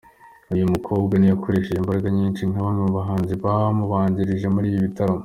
[0.53, 5.19] Uyu mukobwa ntiyakoresheje imbaraga nyinshi nka bamwe mu bahanzi bamubanjirije muri ibi bitaramo.